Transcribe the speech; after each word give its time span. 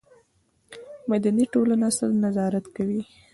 مدني 1.09 1.45
ټولنه 1.53 1.87
څه 1.97 2.05
نظارت 2.23 2.65
کوي؟ 2.75 3.01